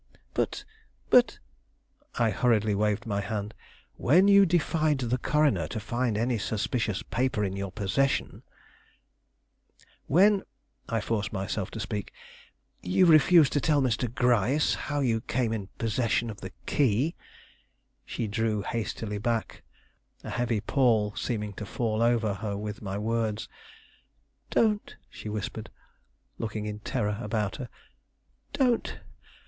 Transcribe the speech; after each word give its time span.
"But 0.33 0.65
but" 1.11 1.37
I 2.17 2.31
hurriedly 2.31 2.73
waved 2.73 3.05
my 3.05 3.21
hand. 3.21 3.53
"When 3.97 4.27
you 4.27 4.47
defied 4.47 4.97
the 4.97 5.19
coroner 5.19 5.67
to 5.67 5.79
find 5.79 6.17
any 6.17 6.39
suspicious 6.39 7.03
paper 7.03 7.43
in 7.43 7.55
your 7.55 7.71
possession; 7.71 8.41
when" 10.07 10.41
I 10.89 11.01
forced 11.01 11.31
myself 11.31 11.69
to 11.77 11.79
speak 11.79 12.11
"you 12.81 13.05
refused 13.05 13.53
to 13.53 13.61
tell 13.61 13.79
Mr. 13.79 14.11
Gryce 14.11 14.73
how 14.73 15.01
you 15.01 15.21
came 15.21 15.53
in 15.53 15.67
possession 15.77 16.31
of 16.31 16.41
the 16.41 16.51
key" 16.65 17.13
She 18.03 18.25
drew 18.25 18.63
hastily 18.63 19.19
back, 19.19 19.61
a 20.23 20.31
heavy 20.31 20.61
pall 20.61 21.15
seeming 21.15 21.53
to 21.53 21.65
fall 21.67 22.01
over 22.01 22.33
her 22.33 22.57
with 22.57 22.81
my 22.81 22.97
words. 22.97 23.47
"Don't," 24.49 24.95
she 25.11 25.29
whispered, 25.29 25.69
looking 26.39 26.65
in 26.65 26.79
terror 26.79 27.19
about 27.21 27.57
her. 27.57 27.69
"Don't! 28.51 28.99